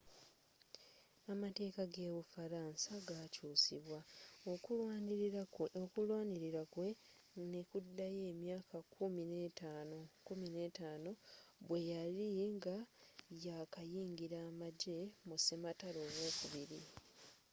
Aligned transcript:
amateka 1.33 1.81
ge 1.93 2.05
bu 2.13 2.21
faransa 2.33 2.91
gakyusibwa 3.07 3.99
okulwanilila 5.83 6.61
kwe 6.73 6.89
nekudayo 7.53 8.21
emyaka 8.33 8.77
kkumi 8.83 9.21
n'etaano 9.31 9.99
15 10.27 11.11
bweyali 11.67 12.25
nga 12.55 12.75
yakayingila 13.45 14.37
amagye 14.49 14.99
mu 15.27 15.35
sematalo 15.45 15.99
owokubiri 16.09 16.79